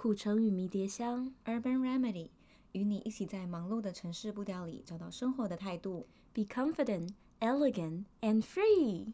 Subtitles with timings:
[0.00, 2.28] 苦橙与迷迭香，Urban Remedy，
[2.70, 6.06] 与你一起在忙碌的城市步调里找到生活的态度。
[6.32, 9.12] Be confident, elegant, and free。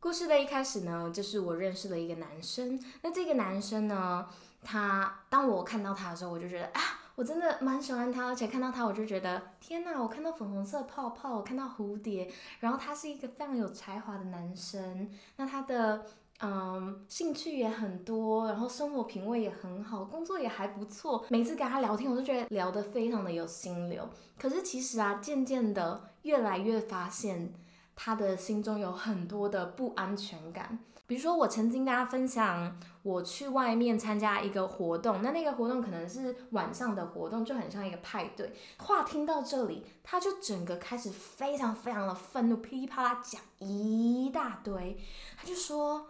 [0.00, 2.82] 故事的一开始呢，就是我认识了一个男生。
[3.02, 4.26] 那这个男生呢，
[4.62, 6.80] 他当我看到他的时候，我就觉得啊。
[7.14, 10.00] 我真的蛮喜欢他，而且看到他我就觉得天哪！
[10.00, 12.30] 我看到粉红色泡泡，我看到蝴蝶，
[12.60, 15.10] 然后他是一个非常有才华的男生。
[15.36, 16.06] 那他的
[16.40, 21.24] 嗯兴趣也很多，然后生活品味也很好，工作也还不错。
[21.28, 24.08] 每次跟他聊天，我都觉得聊得非常的有心流。
[24.38, 27.52] 可是其实啊，渐渐的越来越发现
[27.94, 30.78] 他的心中有很多的不安全感。
[31.06, 38.54] 比如说，我曾经跟大家分享，我去外面参加一个活动，那那个活动可能是晚上的活动，就很像一个派对。
[38.78, 44.96] 话听到这里，他就整个开始非常非常的愤怒，噼里啪啦讲一大堆。
[45.36, 46.06] 他就说：“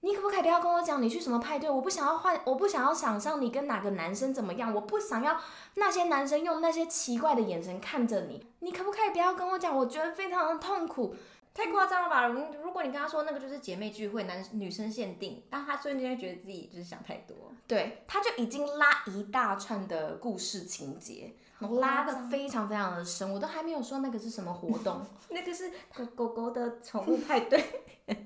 [0.00, 1.70] 你可不可以不要跟我讲你去什么派对？
[1.70, 5.38] 我不想要幻，我不想要想象你跟哪个男生怎么样，我不想要
[5.74, 8.44] 那些男生用那些奇怪的眼神看着你。
[8.60, 9.76] 你可不可以不要跟我讲？
[9.76, 11.14] 我觉得非常的痛苦。”
[11.52, 12.26] 太夸张了吧！
[12.28, 17.36] 如果你跟他说那个就是姐妹聚会，男女生限定，那他瞬间觉得自己就是想太多。
[17.66, 21.34] 对，他就已经拉一大串的故事情节，
[21.80, 27.84] 拉的非常非常的深，我都还没有说那个是什么活动， 那个是狗狗狗的宠物派对。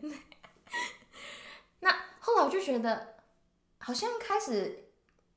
[1.80, 3.16] 那后来我就觉得，
[3.78, 4.90] 好像开始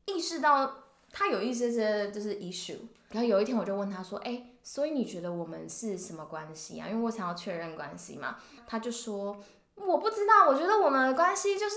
[0.05, 2.77] 意识到他有一些些就是 issue。
[3.09, 6.89] 然后有一天我就问他说：“哎，所以你觉得我们是什么关系啊？
[6.89, 8.35] 因为我想要确认关系嘛。”
[8.67, 9.41] 他就说
[9.75, 11.75] ：“我不知道，我觉得我们的关系就是，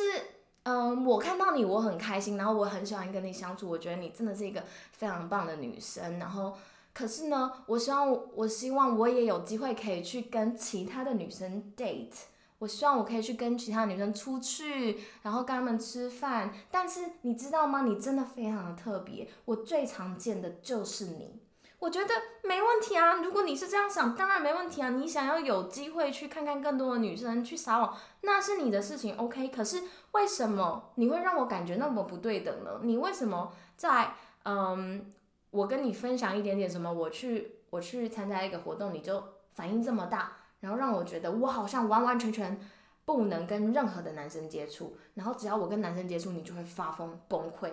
[0.65, 6.19] 嗯，我看到你我很开心，然后我很喜欢跟你相处，我觉得你真的是一个非常棒的女生。
[6.19, 6.53] 然后，
[6.93, 12.23] 可是呢，我希望我希望我也有机会可以去跟其他的女生 date。”
[12.61, 16.53] 我希望我可以去跟其他女生出去，然后跟他们吃饭。
[16.71, 17.83] 但是你知道吗？
[17.83, 19.27] 你真的非常的特别。
[19.47, 21.41] 我最常见的就是你。
[21.79, 23.15] 我觉得没问题啊。
[23.15, 24.91] 如果你是这样想，当然没问题啊。
[24.91, 29.49] 你想要有机会去看看更多的女生，去撒网，那是你的事情，OK。
[29.49, 29.83] 可是
[30.13, 32.81] 为什么你会让我感觉那么不对等呢？
[32.83, 34.13] 你为什么在
[34.45, 35.11] 嗯，
[35.51, 40.37] 我跟你分享一点点什么，我去我去参加一个活动，你就反应这么大？
[40.61, 42.59] 然后让我觉得我好像完完全全
[43.05, 47.71] 不能跟任何的男生接触，然后只要我跟男生接触，你就会发疯崩溃。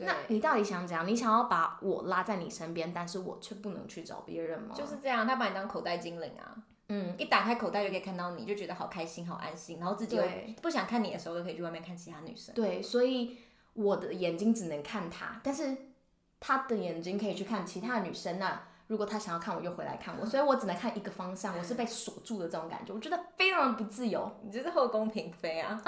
[0.00, 1.04] 那你到底想怎样？
[1.04, 4.72] 你想要把我拉在你身边，但是我却不能去找别人吗？
[4.72, 6.54] 就是这样，他把你当口袋精灵啊。
[6.90, 10.16] 嗯，一打开口袋就可以看到你，就觉得好开心、好安心，然后自己
[10.62, 12.54] 不想看你的时候，就可以去外面看其他女生。
[12.54, 13.38] 对，所以
[13.72, 15.76] 我的眼睛只能看他，但是
[16.38, 18.68] 他的眼睛可以去看其他女生啊。
[18.88, 24.30] 如果他想要看我，又回来看我，所以我只能看一个方向，我是被锁住的这种感觉，我觉得非常的不自由。
[24.42, 25.80] 你就是后宫嫔妃啊！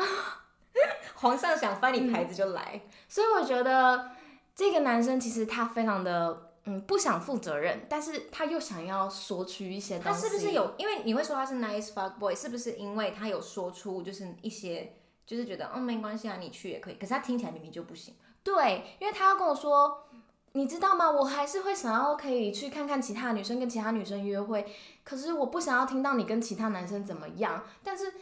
[1.16, 4.10] 皇上想翻你牌子就来，嗯，所以我觉得
[4.54, 10.08] 这个男生其实他非常的嗯不想负责任，但是他又想要索取一些东西。
[10.08, 10.74] 他是不是有？
[10.78, 14.94] 因为你会说他是 nice fuck boy，是不是因为他有说出就是一些
[15.26, 18.14] 就是觉得嗯没关系啊，你去也可以，可是他听起来明明就不行。
[18.42, 20.06] 对，因为他要跟我说。
[20.52, 21.10] 你知道吗？
[21.10, 24.66] 我还是会想要可以去看看其他女生，跟其他女生约会。
[25.04, 27.64] 可是我不想要听到你跟其他男生怎么样。
[27.82, 28.12] 但是。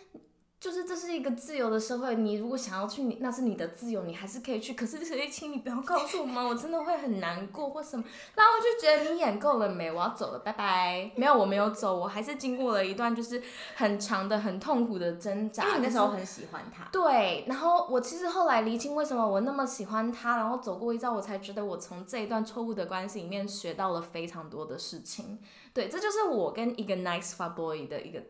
[0.61, 4.75] 就是这是一个自由的社会，你如果想要去，你那是你的自由，你还是可以去。
[4.75, 6.43] 可是谁请你不要告诉我吗？
[6.43, 8.05] 我真的会很难过或什么。
[8.35, 9.93] 然后我就觉得你演够了没？
[9.93, 11.13] 我要走了，拜拜。
[11.15, 13.41] 没有，我没有走，我还是经过了一段就是
[13.77, 15.65] 很长的、很痛苦的挣扎。
[15.65, 16.89] 因为你那时候很喜欢他。
[16.91, 25.39] 对，然后我其实后来厘清为什么我那么喜欢他，然后走过一遭，我才觉得我从这一段错误的关系里面学到了非常多的事情。
[25.73, 28.21] 对，这就是我跟一个 nice fuck boy 的一个。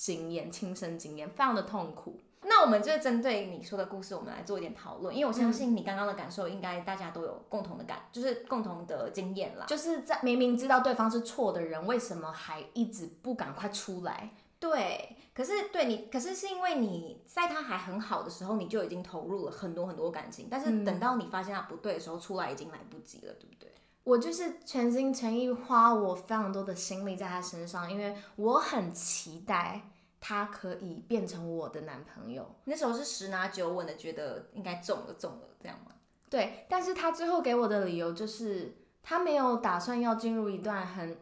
[0.00, 2.18] 经验，亲身经验，非常的痛苦。
[2.44, 5.14] 那我们就针对你说的故事，我们来做一点讨论。
[5.14, 9.66] 因为我相信你刚刚的感受，应该大家都有共同的感，就是共同的经验啦。
[9.66, 14.30] 就是在明明知道对方是错的人，为什么还一直不赶快出来？
[14.58, 23.70] 对，可是对你，可是是因为你在他还很好的时候，你就已经投入了很多很多感情，但是等到你发现他不对的时候，出来已经来不及了，对不对？
[24.02, 29.89] 我就是全心全意花我非常多的心力在他身上，因为我很期待
[30.20, 32.54] 他可以变成我的男朋友。
[32.64, 35.92] 那时候是十拿九稳的，觉得应该中了中了这样吗？
[36.28, 41.18] 对，但是他最后给我的理由就是他没有打算要进入一段很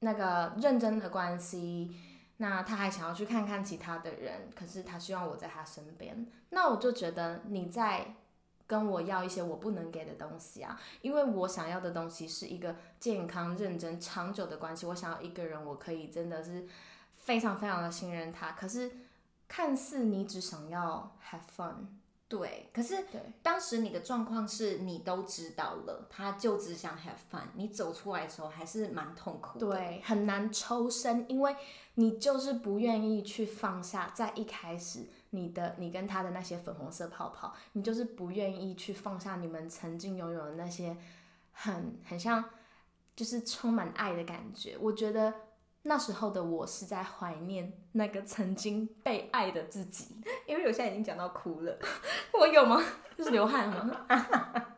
[0.00, 1.96] 那个认真的关系，
[2.36, 6.24] 那他还想要去看看其他的人，可是他希望我在他身边。
[6.50, 8.14] 那我就觉得你在
[8.68, 14.86] 跟我要一些我不能给的东西啊，因为我想要的东西是一个健康、认真、长久的关系。
[14.86, 16.64] 我想要一个人，我可以真的是
[17.28, 18.52] 非常非常的信任他。
[18.52, 18.90] 可是
[19.46, 21.74] 看似你只想要 have fun，
[22.26, 23.04] 对，可是
[23.42, 31.54] 当时你的状况是你都知道了，他就只想 have fun，你走出来的时候还是蛮痛苦的，对，很难抽身，因为
[31.96, 35.04] 你就是不愿意去放下，在一开始。
[35.30, 40.96] 你的你跟他的那些粉红色泡泡，你就是不愿意去放下你们曾经拥有的那些
[41.52, 42.42] 很很像，
[43.14, 44.78] 就是充满爱的感觉。
[44.80, 45.34] 我觉得
[45.88, 51.76] 那时候的我是在怀念那个曾经被爱的自己， 因为我现在已经讲到哭了，
[52.32, 52.80] 我有吗？
[53.16, 53.90] 就是流汗吗？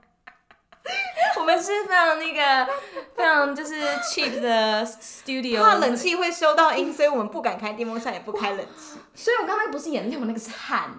[1.38, 2.72] 我们是非常那个
[3.14, 8.98] 非常就是 cheap 的 studio，怕冷气会收到音，所以我们不敢开电风扇，也不开冷气。
[9.14, 10.90] 所以我刚才不是眼泪，我那个是汗。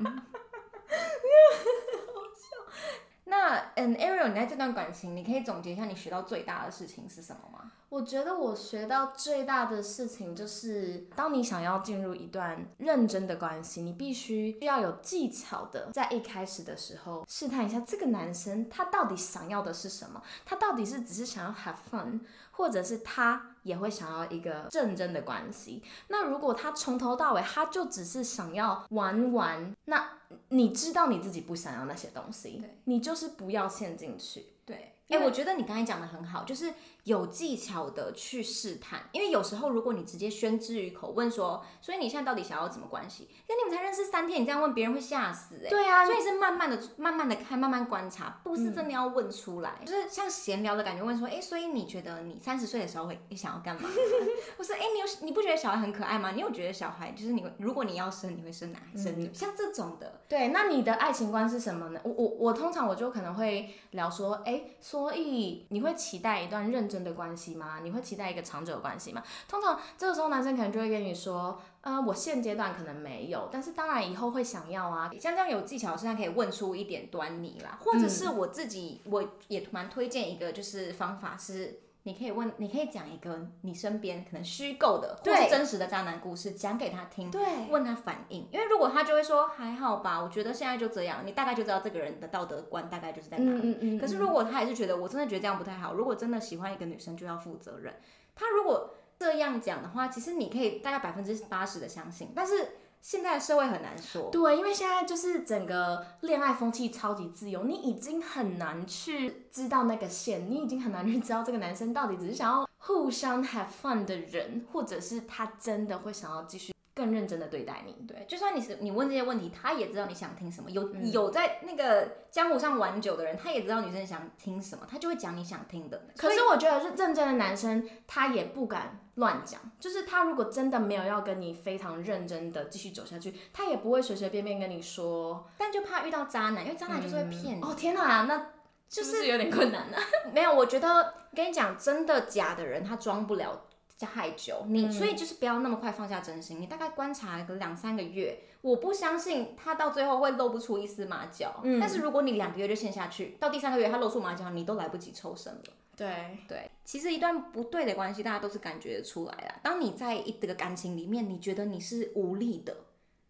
[3.31, 7.72] 那嗯，Ariel，你在这段感情，你可以总结一下你学到最大的事情是什么吗？
[7.88, 22.19] 我觉得我学到最大的事情就是，当你想要进入一段认真的关系，你必须要有技巧的，在一开始的时候试探一下这个男生他到底想要的是什么，他到底是只是想要 have fun，
[22.62, 25.81] 或者是他也会想要一个认真的关系。
[26.10, 30.10] 那如果他从头到尾他就只是想要玩玩，那
[30.50, 34.54] 你知道你自己不想要那些东西，对你就是不要陷进去。
[34.63, 36.72] 对，哎、欸，我觉得你刚才讲的很好，就是
[37.03, 39.09] 有技巧的去试探。
[39.12, 43.27] 因为有时候如果你直接宣之于口，问说，所以你现在到底想要怎么关系？
[43.48, 45.69] 跟你们才认识三天，你这样问别人会吓死哎、欸。
[45.69, 53.89] 对啊，所以是慢慢的、慢慢的看，慢慢观察，不是真的要问出来，嗯、就是像闲聊的感觉，问说，哎、欸，所以你觉得你三十岁的时候会你想要干嘛？
[54.57, 56.31] 我说，哎、欸，你有你不觉得小孩很可爱吗？
[56.31, 59.25] 你有觉得小孩就是你，如果你要生，你会生男还是生女？
[59.27, 60.21] 嗯、像这种的。
[60.30, 62.00] 对，那你的爱情观是什么呢？
[62.04, 65.31] 我我我通常我就可能会聊说，哎、欸，所以。
[65.69, 67.80] 你会期待一段认真的关系吗？
[67.82, 69.24] 你会期待一个长久的关系吗？
[69.48, 75.10] 通常这个时候男生可能就会跟你说，呃，我现阶段可能没有，但是当然以后会想要啊。
[75.20, 77.80] 像这样有技巧，现在可以问出一点端倪啦。
[77.82, 81.80] 或者是我自己，我也蛮推荐一个就是方法是。
[82.03, 88.48] 你可以问，你可以讲一个你身边可能虚构的或是真实的渣男故事，讲给他听，对，问他反应。
[88.51, 93.59] 因为如果他就会说还好吧，我觉得现在就这样，你大概就知道这个人的道德观大概就是在哪里。
[93.59, 94.00] 嗯嗯嗯。
[94.00, 97.94] 可是如果他还是觉得我真的觉得这样不太好，如果真的喜欢一个女生就要负责任。
[98.33, 102.69] 他如果这样讲的话，其实你可以大概百分之八十的相信，但是。
[103.01, 116.74] 现在的社会很难说，对，因为现在就是整个恋爱风气超级自由，你已经很难去知道那个线，你已经很难去知道这个男生到底只是想要互相 have fun 的人，或者是他真的会想要继续。
[117.01, 120.69] 更认真的对待你，对，就算你是你问这些问题，他也知道你想听什么。
[120.69, 126.00] 有有在那个江湖上玩久的人，他也知道女生想听什么，他就会讲你想听的。
[126.15, 129.59] 可是我觉得是认真的男生，他也不敢乱讲。
[129.80, 135.50] 就是他如果真的没有要跟你非常认真的继续走下去，他也不会随随便便跟你说。
[135.57, 137.62] 但就怕遇到渣男，因为渣男就是会骗你。
[137.62, 138.51] 嗯、哦天哪，那
[138.88, 140.04] 就是，有点困难呢、啊。
[140.31, 143.63] 没有，我觉得跟你讲，真的假的人他装不了。
[144.06, 151.62] 太久，你、嗯、所以就是不要那么快放下真心，你大概观察个两三个月，我不相信他到最后会露不出一丝马脚。
[151.63, 155.63] 嗯，但是如果你两个月就陷下去，到第三个月他露出马脚，你都来不及抽身了。
[155.95, 159.56] 对对，其实一段不对的关系，大家都是感觉得出来的。
[159.62, 162.76] 当你在一个感情里面，你觉得你是无力的，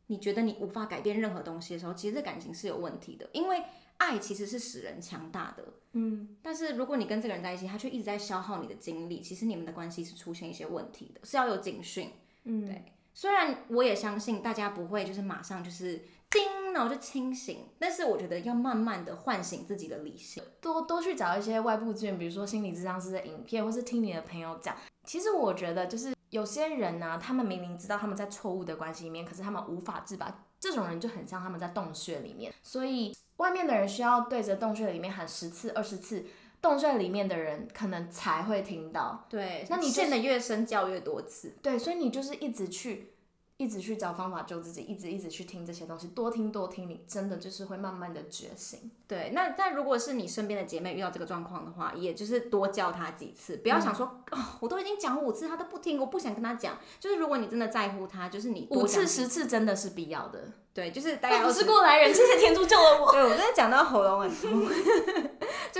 [0.07, 3.63] 你觉得你无法改变任何东西的时候，其实这感情是有问题的，因为。
[4.01, 12.11] 爱其实是使人强大的，嗯，但是如果你跟这个人在一起，他却一直在消耗你的精力，其实你们的关系是出现一些问题的，是要有警讯，
[12.45, 12.83] 嗯，对。
[13.13, 24.75] 虽然我也相信大家不会就是马上就是叮，然后就清醒，但是我觉得要慢慢的唤醒自己的理性，多多去找一些外部资源，比如说心理咨商师的影片，或是听你的朋友讲。
[25.03, 33.13] 其实我觉得就是有些人呢、啊，他们明明知道他们在错误的关系里面，可是他们无法自拔，这种人就很像他们在洞穴里面，所以。
[33.37, 36.23] 外面的人需要对着洞穴里面喊十次、二十次，
[36.61, 39.25] 洞穴里面的人可能才会听到。
[39.27, 41.51] 对，那你陷得越深，叫越多次。
[41.59, 43.13] 对，所以你就是一直去。
[43.61, 48.89] 一直去找方法救自己，一直一直去听这些东西，多听多听，你真的就是会慢慢的觉醒。
[49.07, 56.79] 对，那但如果是你身边的姐妹遇到这个状况的话，也就是多叫她几次，不要想说、嗯、哦，我都已经讲五次，她都不听，我不想跟她讲。
[56.99, 60.39] 就是如果你真的在乎她，就是你五次十次真的是必要的。
[60.73, 63.11] 对，就是大家我是过来人，谢谢天助救了我。
[63.11, 64.67] 对，我真的讲到喉咙很痛。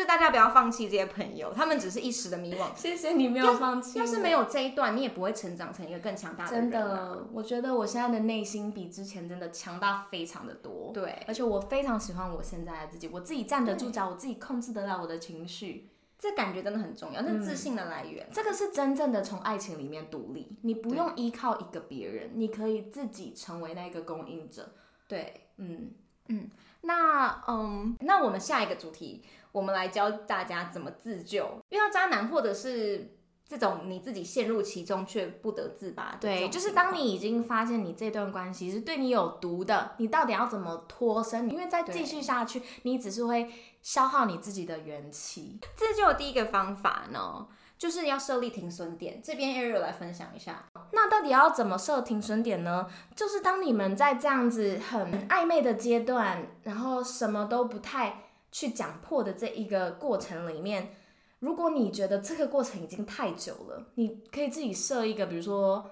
[0.01, 2.75] 就就是大家不要放弃这些朋友，他们只是一时的迷惘。
[2.75, 4.00] 谢谢你没有放弃。
[4.00, 6.72] 要是没有这一段，你也不会成长成一个更强大的人啊。
[6.72, 10.89] 真的，我觉得我现在的内心比之前真的强大非常的多。
[10.91, 15.91] 对，而且我非常喜欢我现在的自己，我自己站得住脚，我自己控制得了我的情绪。
[16.17, 18.25] 这感觉真的很重要，那是自信的来源。
[18.25, 24.74] 嗯，这个是真正的从爱情里面独立，你不用依靠一个别人，你可以自己成为那个供应者。
[25.08, 25.91] 对，嗯
[26.27, 26.50] 嗯，
[26.81, 33.17] 那嗯，那我们下一个主题，我们来教大家怎么自救，遇到渣男或者是。
[33.51, 41.50] 这种你自己陷入其中却不得自拔，对，就是当你已经发现你这段关系是对你有毒的，你到底要怎么脱身？
[41.50, 45.60] 因为再继续下去，你只是会消耗你自己的元气。
[45.75, 47.46] 自救的第一个方法呢，
[47.77, 49.22] 就是要设立停损点。
[49.22, 52.88] 这边 Ariel 来分享一下，那到底要怎么设停损点呢？
[53.17, 60.96] 就是当你们在这样子很暧昧的阶段，然后什么都不太去讲破的这一个过程里面。
[61.39, 65.91] 如果你觉得这个过程已经太久了，你可以自己设一个，比如说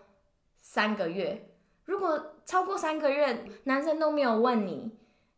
[0.62, 1.56] 三个月。
[1.86, 4.92] 如果超过三个月，男生都没有问你，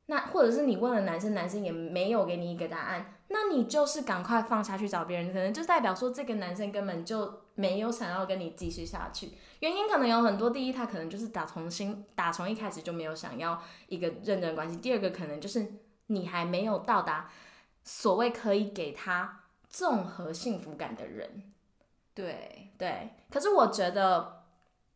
[0.07, 9.31] 那或者是你问了男生，男生也没有给你一个答案，那你就是赶快放下去找别人，可能就代表说这个男生根本就没有想要跟你继续下去。
[9.61, 15.65] 原因可能有很多，第一，他可能就是打从心打从一开始就没有想要一个认真关系；第二个可能就是
[16.13, 17.29] 你还没有到达
[17.83, 19.39] 所谓可以给他。
[19.73, 21.43] 综合幸福感的人，
[22.13, 24.43] 对对，可是我觉得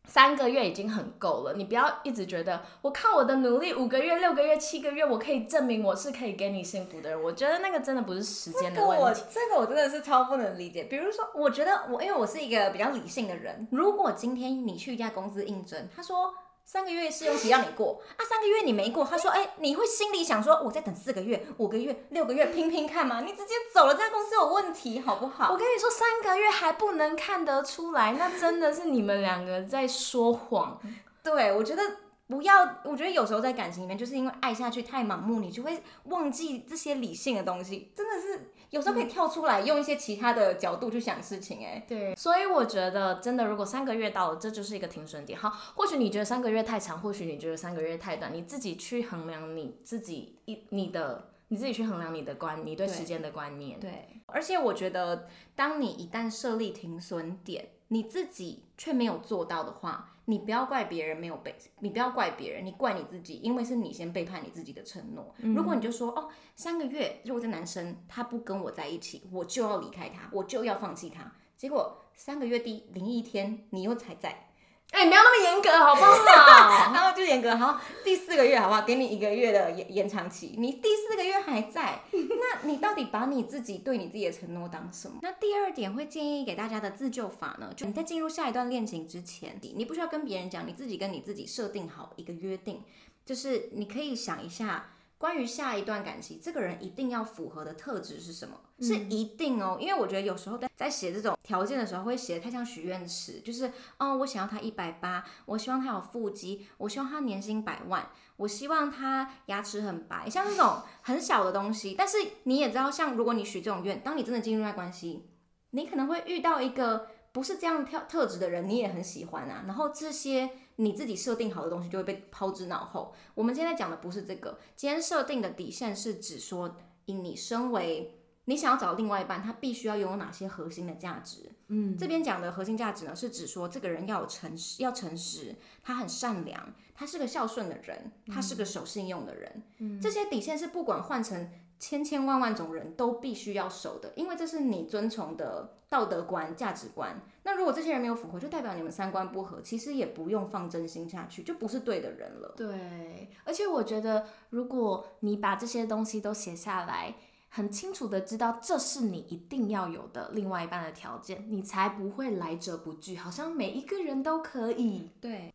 [0.04, 1.54] 三个月已经很够了。
[1.54, 7.24] 你不要一直觉得我靠我的努力，五个月、六个月、七个月，我可以证明我是可以给你幸福的人。
[7.24, 9.22] 我觉得那个真的不是时间的问题。
[9.34, 10.84] 这个我，这个我真的是超不能理解。
[10.84, 16.34] 比如说，我觉得我因为我是一个比较理性的人，如果今天你去一家公司应征，他说。
[16.66, 23.22] 三个月试用期让你过啊，三个月你没过，他说，哎、欸，你会心里想说，我再等四个月、五个月、六个月拼拼看吗？
[23.22, 25.52] 你直接走了，这家公司有问题，好不好？
[25.52, 30.82] 我跟你说，三个月还不能看得出来，那真的是你们两个在说谎。
[31.24, 31.84] 对，我觉得。
[32.28, 37.92] 不要，我觉得有时候在感情里面，就是因为爱下去太盲目，你就会忘记这些理性的东西。
[37.96, 41.65] 真的是有时候可以跳出来，用一些其他的角度去想事情。
[41.65, 42.13] 哎，对。
[42.13, 45.39] 所以我觉得，真的，如果三个月到了，这就是一个停损点。
[45.39, 53.79] 好，或许你觉得三个月太长，或许你觉得三个月太短，你自己去衡量你自己一你的，你自己去衡量你的观，你对时间的观念。
[53.79, 53.89] 对。
[53.89, 54.22] 对。
[54.25, 60.12] 而且我觉得，当你一旦设立停损点，你自己却没有做到的话。
[60.27, 65.36] 你不要怪别人没有背，你不要怪别人，你怪你自己，因为是你先背叛你自己的承诺。
[65.38, 65.54] 嗯。
[65.54, 71.32] 如果你就说哦，三个月，如果这男生他不跟我在一起，我就要离开他，我就要放弃他。
[71.56, 74.50] 结果三个月第零一天，你又才在。
[74.96, 76.94] 哎、没有那么严格，好不好？
[76.96, 78.82] 然后就严格，好，第四个月，好不好？
[78.84, 80.56] 给你一个月的延延长期。
[80.58, 85.18] 你第四个月还在，那你到底把你自己对你自己的承诺当什么？
[85.22, 87.74] 那第二点会建议给大家的自救法呢？
[87.75, 92.82] 就你在进入下一段恋情之前，你不需要跟别人讲，你自己跟你自己设定好一个约定，
[93.25, 94.92] 就是你可以想一下。
[95.18, 98.60] 关于下一段感情，这个人一定要符合的特质是什么？
[98.78, 111.96] 嗯、是一定哦，因为我觉得有时候在在写这种条件的时候，会写得太像许愿池，就是哦，我想要他一百八，我希望他有腹肌，我希望他年薪百万，我希望他牙齿很白，像这种很小的东西。
[111.98, 115.30] 但是你也知道，像如果你许这种愿，当你真的进入那关系，
[115.70, 120.50] 你可能会遇到一个不是这样特特质的人，你也很喜欢啊，然后这些。
[120.77, 123.13] 你自己设定好的东西就会被抛之脑后。
[123.34, 131.51] 我们现在讲的不是这个，今天设定的底线是指说，以你身为你想要找另外一半，他必须要拥有哪些核心的价值？
[131.67, 139.63] 嗯，这边讲的核心价值呢，是指说这个人要有诚实，要诚实，他很善良，他是个孝顺的人，他是个守信用的人。
[139.79, 147.22] 嗯，这些底线是不管换成千千万万种人都必须要守的，因为这是你遵从的道德观、价值观。
[147.44, 152.53] 那如果这些人没有符合，就代表你们三观不合，其实也不用放真心下去，就不是对的人了。
[152.58, 157.15] 对，而且我觉得，如果你把这些东西都写下来，
[157.50, 165.12] 很清楚的知道这是你一定要有的另外一半的条件，你才不会来者不拒，好像每一个人都可以。
[165.20, 165.53] 对。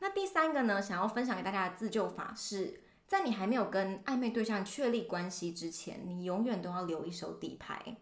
[0.00, 2.80] 那第三个呢，想要分享给大家的自救法是。
[3.12, 7.98] 在你还没有跟暧昧对象确立关系之前，你永远都要留一手底牌。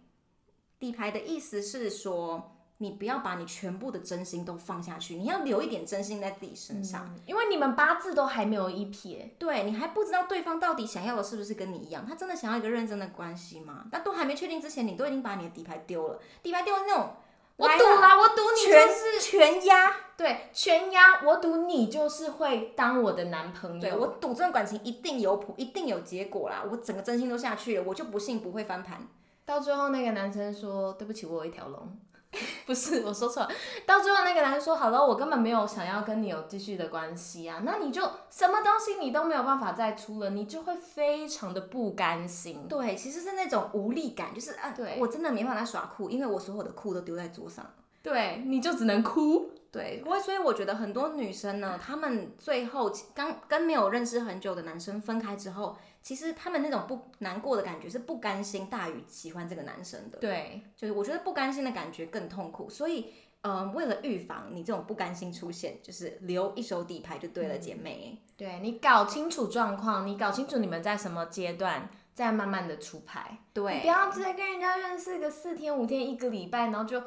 [0.78, 13.88] 底牌的意思是说，你不要把你全部的真心都放下去，你要留一点真心在自己身上，嗯、因为你们八字都还没有一撇，对，你还不知道对方到底想要的是不是跟你一样，他真的想要一个认真的关系吗？
[13.90, 17.16] 但都还没确定之前，你都已经把你的底牌丢了，底牌丢了那种。
[17.60, 21.22] 我赌啦，我赌你就是全压，对，全压。
[21.24, 23.80] 我赌你就是会当我的男朋友。
[23.80, 26.64] 对，我赌这段感情一定有谱，一定有结果啦。
[26.70, 29.06] 我整个真心都下去了，我就不信不会翻盘。
[29.44, 31.98] 到最后那个男生说：“对不起，我有一条龙。”
[32.64, 33.50] 不是，我说错了。
[33.84, 42.66] 到最后那个男生说：“好了，我根本没有想要跟你有继续的关系啊。”那你就什么东西你都没有办法再出了，你就会非常的不甘心。
[42.68, 47.66] 对，其实是那种无力感，就是啊，对我真的没办法耍酷，因为我所有的酷都丢在桌上。
[48.02, 49.50] 对，你就只能哭。
[49.72, 60.18] 对，所以所以我觉得很多女生呢，她们最后刚跟没有认识很久的男生分开之后，其实他们那种不难过的感觉是不甘心大于喜欢这个男生的。
[60.18, 62.70] 对，就是我觉得不甘心的感觉更痛苦。
[62.70, 68.18] 所以，嗯、呃，为了预防你这种不甘心出现，就是留一手底牌就对了，姐妹。
[68.18, 73.38] 嗯、对，你搞清楚状况，你搞清楚你们在什么阶段，再慢慢的出牌。
[73.52, 77.02] 对，不要直接跟人家认识个四天五天一个礼拜，然后就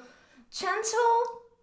[0.50, 0.97] 全出。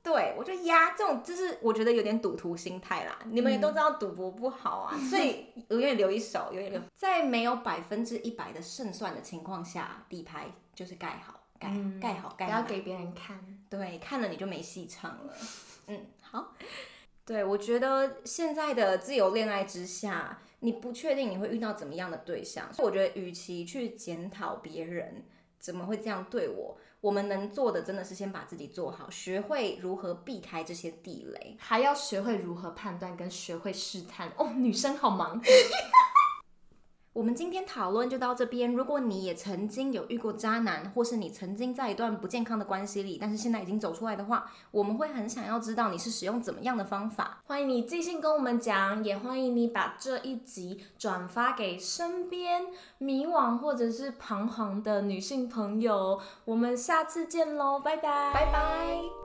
[0.03, 3.19] 对，我就压这种，就是我觉得有点赌徒心态啦。
[3.27, 6.81] 你们也都知道赌博不好啊，嗯、所以永远留一手，永远留。
[6.95, 12.53] 在没有百分之一百的胜算的情况下，底牌就是盖好，盖、嗯、盖好，盖好。
[12.53, 13.39] 不要给别人看。
[13.69, 15.35] 对，看了你就没戏唱了。
[15.89, 16.55] 嗯，好。
[17.27, 25.25] 对，我觉得现在的自由恋爱之下，你不确定你会遇到怎么样的对象，所以我觉得与其去检讨别人
[25.59, 26.79] 怎么会这样对我。
[27.01, 34.31] 我们能做的真的是先把自己做好，学会如何避开这些地雷，还要学会如何判断跟学会试探。
[34.37, 35.41] 哦，女生好忙。
[37.21, 38.73] 我们今天讨论就到这边。
[38.73, 47.43] 如果你也曾经有遇过渣男，或是你曾经在一段不健康的关系里，但是现在已经走出来的话，我们会很想要知道你是使用怎么样的方法。
[47.45, 56.19] 欢迎你即兴跟我们讲，也欢迎你把这一集转发给身边迷惘或者是彷徨的女性朋友。
[56.47, 59.20] 我们下次见喽，拜拜，拜拜。